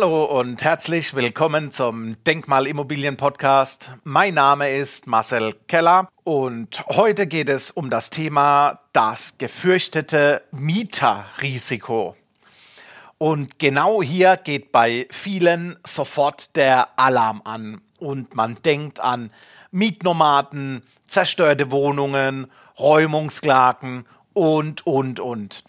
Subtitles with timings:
[0.00, 3.90] Hallo und herzlich willkommen zum Denkmalimmobilien Podcast.
[4.04, 12.14] Mein Name ist Marcel Keller und heute geht es um das Thema das gefürchtete Mieterrisiko.
[13.18, 19.32] Und genau hier geht bei vielen sofort der Alarm an und man denkt an
[19.72, 25.64] Mietnomaden, zerstörte Wohnungen, Räumungsklagen und, und, und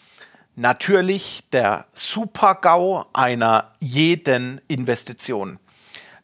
[0.59, 5.58] natürlich der Super-GAU einer jeden Investition.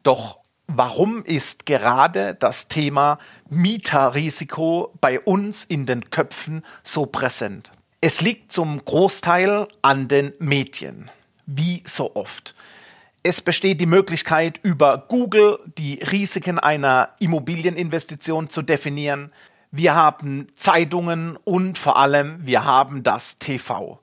[0.03, 3.17] Doch warum ist gerade das Thema
[3.49, 7.71] Mieterrisiko bei uns in den Köpfen so präsent?
[8.01, 11.09] Es liegt zum Großteil an den Medien,
[11.45, 12.55] wie so oft.
[13.23, 19.31] Es besteht die Möglichkeit, über Google die Risiken einer Immobilieninvestition zu definieren.
[19.71, 23.99] Wir haben Zeitungen und vor allem wir haben das TV.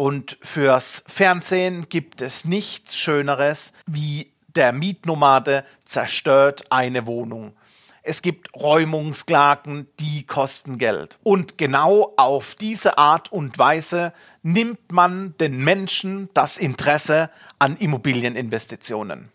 [0.00, 7.56] Und fürs Fernsehen gibt es nichts Schöneres, wie der Mietnomade zerstört eine Wohnung.
[8.04, 11.18] Es gibt Räumungsklagen, die kosten Geld.
[11.24, 14.12] Und genau auf diese Art und Weise
[14.44, 19.32] nimmt man den Menschen das Interesse an Immobilieninvestitionen.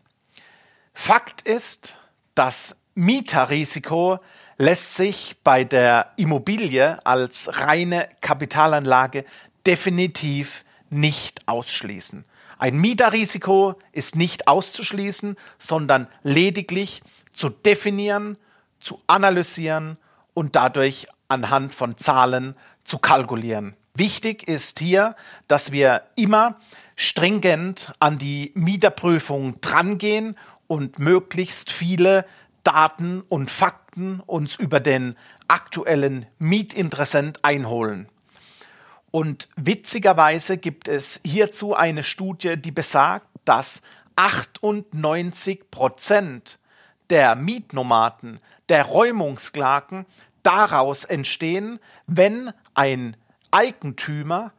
[0.94, 1.98] Fakt ist,
[2.36, 4.20] das Mieterrisiko
[4.58, 9.26] lässt sich bei der Immobilie als reine Kapitalanlage
[9.66, 12.26] definitiv nicht ausschließen.
[12.60, 17.02] Ein Mieterrisiko ist nicht auszuschließen, sondern lediglich
[17.34, 18.38] zu definieren,
[18.80, 19.98] zu analysieren
[20.34, 23.76] und dadurch anhand von Zahlen zu kalkulieren.
[23.96, 25.16] Wichtig ist hier,
[25.48, 26.60] dass wir immer
[26.96, 32.26] stringent an die Mieterprüfung drangehen und möglichst viele
[32.64, 35.16] Daten und Fakten uns über den
[35.48, 38.08] aktuellen Mietinteressent einholen.
[39.16, 43.84] Und witzigerweise gibt es hierzu eine Studie, die besagt, dass
[44.16, 46.58] 98 Prozent
[47.12, 50.08] der Mietnomaden, der Räumungsklagen
[50.42, 53.16] daraus entstehen, wenn ein
[53.52, 54.52] Eigentümer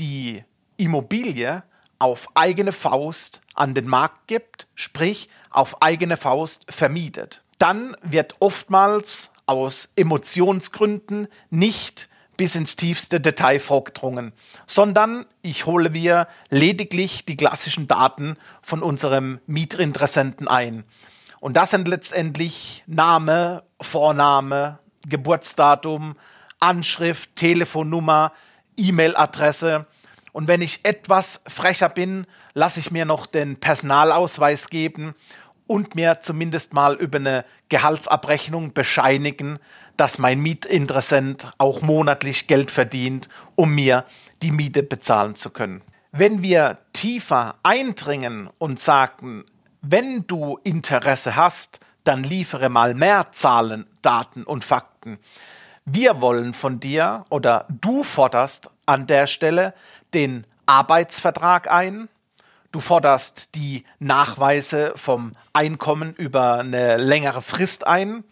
[0.00, 0.42] die
[0.76, 1.62] Immobilie
[2.00, 7.44] auf eigene Faust an den Markt gibt, sprich auf eigene Faust vermietet.
[7.58, 12.09] Dann wird oftmals aus Emotionsgründen nicht
[12.40, 14.32] bis ins tiefste Detail vorgedrungen,
[14.66, 20.84] sondern ich hole mir lediglich die klassischen Daten von unserem Mietinteressenten ein.
[21.40, 26.16] Und das sind letztendlich Name, Vorname, Geburtsdatum,
[26.60, 28.32] Anschrift, Telefonnummer,
[28.78, 29.86] E-Mail-Adresse.
[30.32, 35.14] Und wenn ich etwas frecher bin, lasse ich mir noch den Personalausweis geben
[35.66, 39.58] und mir zumindest mal über eine Gehaltsabrechnung bescheinigen,
[39.96, 44.04] dass mein Mietinteressent auch monatlich Geld verdient, um mir
[44.42, 45.82] die Miete bezahlen zu können.
[46.12, 49.44] Wenn wir tiefer eindringen und sagen,
[49.82, 55.18] wenn du Interesse hast, dann liefere mal mehr Zahlen, Daten und Fakten.
[55.84, 59.74] Wir wollen von dir oder du forderst an der Stelle
[60.14, 62.08] den Arbeitsvertrag ein,
[62.72, 68.24] du forderst die Nachweise vom Einkommen über eine längere Frist ein,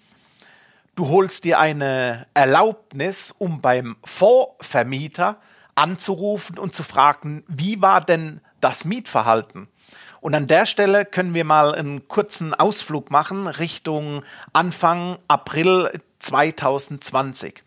[0.99, 5.37] Du holst dir eine Erlaubnis, um beim Vorvermieter
[5.77, 9.69] anzurufen und zu fragen, wie war denn das Mietverhalten?
[10.21, 17.63] Und an der Stelle können wir mal einen kurzen Ausflug machen Richtung Anfang April 2020.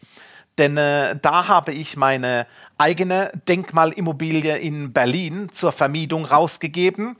[0.58, 2.48] Denn äh, da habe ich meine
[2.78, 7.16] eigene Denkmalimmobilie in Berlin zur Vermietung rausgegeben,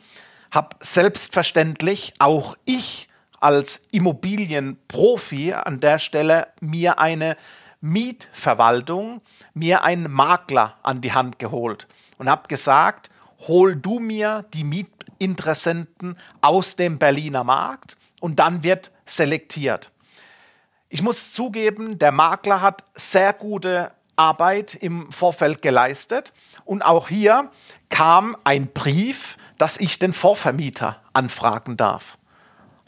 [0.52, 3.08] habe selbstverständlich auch ich
[3.42, 7.36] als Immobilienprofi an der Stelle mir eine
[7.82, 9.22] Mietverwaltung,
[9.54, 11.88] mir einen Makler an die Hand geholt
[12.20, 13.10] und habe gesagt,
[13.48, 19.92] hol du mir die Mietinteressenten aus dem Berliner Markt und dann wird selektiert.
[20.90, 26.32] Ich muss zugeben, der Makler hat sehr gute Arbeit im Vorfeld geleistet
[26.64, 27.50] und auch hier
[27.90, 32.20] kam ein Brief, dass ich den Vorvermieter anfragen darf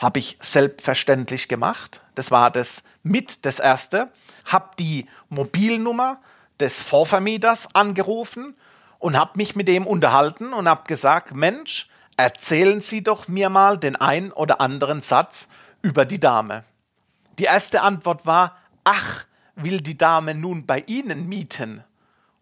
[0.04, 2.02] habe ich selbstverständlich gemacht.
[2.14, 4.12] Das war das mit das erste.
[4.44, 6.20] Habe die Mobilnummer
[6.60, 8.56] des Vorvermieters angerufen
[9.00, 13.78] und habe mich mit dem unterhalten und habe gesagt, Mensch, erzählen Sie doch mir mal
[13.78, 15.48] den ein oder anderen Satz
[15.82, 16.66] über die Dame.
[17.40, 19.24] Die erste Antwort war, ach,
[19.56, 21.82] will die Dame nun bei Ihnen mieten?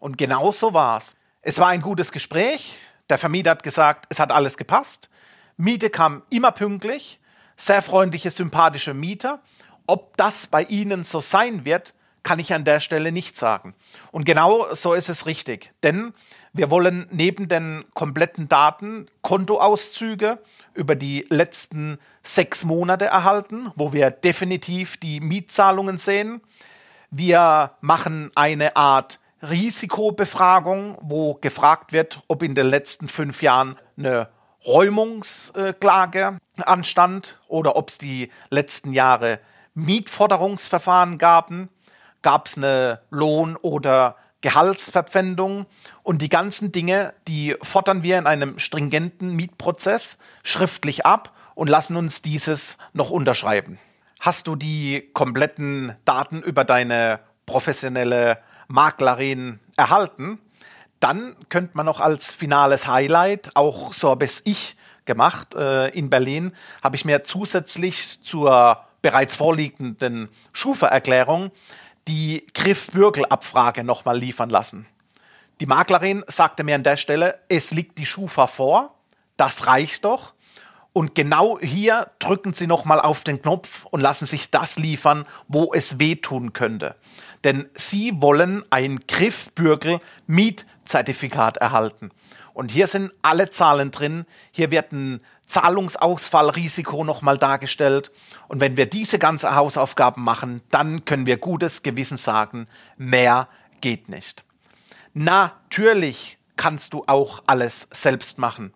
[0.00, 1.14] Und genau so war's.
[1.42, 2.76] Es war ein gutes Gespräch.
[3.08, 5.10] Der Vermieter hat gesagt, es hat alles gepasst.
[5.56, 7.20] Miete kam immer pünktlich
[7.56, 9.40] sehr freundliche, sympathische Mieter.
[9.86, 13.74] Ob das bei Ihnen so sein wird, kann ich an der Stelle nicht sagen.
[14.12, 15.72] Und genau so ist es richtig.
[15.82, 16.14] Denn
[16.54, 20.38] Wir wollen neben den kompletten Daten Kontoauszüge
[20.74, 26.42] über die letzten sechs Monate erhalten, wo wir definitiv die Mietzahlungen sehen.
[27.10, 34.28] Wir machen eine Art Risikobefragung, wo gefragt wird, ob in den letzten fünf Jahren eine
[34.66, 39.40] Räumungsklage anstand oder ob es die letzten Jahre
[39.74, 41.68] Mietforderungsverfahren gaben.
[42.22, 45.66] Gab es eine Lohn- oder Gehaltsverpfändung
[46.02, 51.96] und die ganzen Dinge, die fordern wir in einem stringenten Mietprozess schriftlich ab und lassen
[51.96, 53.78] uns dieses noch unterschreiben.
[54.20, 58.38] Hast du die kompletten Daten über deine professionelle
[58.68, 60.38] Maklerin erhalten,
[61.02, 66.10] dann könnte man noch als finales Highlight, auch so habe es ich gemacht äh, in
[66.10, 66.52] Berlin,
[66.82, 71.50] habe ich mir zusätzlich zur bereits vorliegenden Schufa-Erklärung
[72.06, 74.86] die Griff-Bürgel-Abfrage nochmal liefern lassen.
[75.60, 78.94] Die Maklerin sagte mir an der Stelle, es liegt die Schufa vor,
[79.36, 80.34] das reicht doch.
[80.92, 85.72] Und genau hier drücken Sie nochmal auf den Knopf und lassen sich das liefern, wo
[85.72, 86.96] es wehtun könnte.
[87.44, 92.10] Denn Sie wollen ein Griffbürgel-Mietzertifikat erhalten.
[92.54, 94.26] Und hier sind alle Zahlen drin.
[94.50, 98.12] Hier wird ein Zahlungsausfallrisiko nochmal dargestellt.
[98.48, 102.66] Und wenn wir diese ganze Hausaufgaben machen, dann können wir gutes Gewissen sagen,
[102.98, 103.48] mehr
[103.80, 104.44] geht nicht.
[105.14, 108.74] Natürlich kannst du auch alles selbst machen.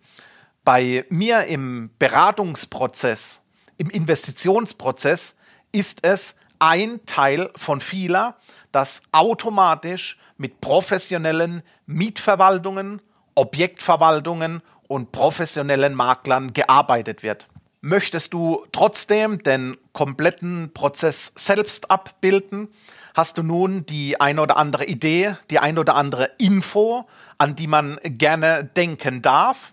[0.67, 3.41] Bei mir im Beratungsprozess,
[3.77, 5.37] im Investitionsprozess
[5.71, 8.35] ist es ein Teil von vieler,
[8.73, 13.01] dass automatisch mit professionellen Mietverwaltungen,
[13.33, 17.47] Objektverwaltungen und professionellen Maklern gearbeitet wird.
[17.79, 22.67] Möchtest du trotzdem den kompletten Prozess selbst abbilden?
[23.13, 27.67] Hast du nun die eine oder andere Idee, die eine oder andere Info, an die
[27.67, 29.71] man gerne denken darf?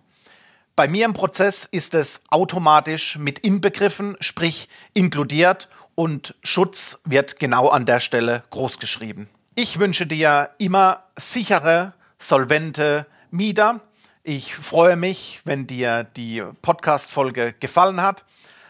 [0.76, 7.68] Bei mir im Prozess ist es automatisch mit inbegriffen, sprich inkludiert und Schutz wird genau
[7.68, 9.28] an der Stelle großgeschrieben.
[9.54, 13.80] Ich wünsche dir immer sichere, solvente Mieter
[14.26, 18.24] ich freue mich, wenn dir die Podcast-Folge gefallen hat.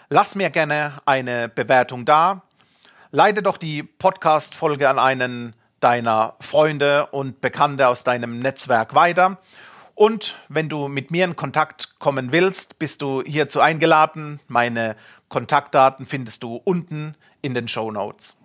[0.08, 2.42] Lass mir gerne eine Bewertung da.
[3.12, 9.38] Leite doch die Podcast-Folge an einen deiner Freunde und Bekannte aus deinem Netzwerk weiter.
[9.94, 14.40] Und wenn du mit mir in Kontakt kommen willst, bist du hierzu eingeladen.
[14.48, 14.96] Meine
[15.28, 18.36] Kontaktdaten findest du unten in den Show Notes.